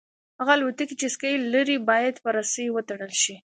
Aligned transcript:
هغه 0.39 0.53
الوتکې 0.57 0.95
چې 0.99 1.07
سکي 1.15 1.33
لري 1.53 1.77
باید 1.89 2.15
په 2.23 2.29
رسۍ 2.37 2.65
وتړل 2.71 3.13
شي 3.21 3.35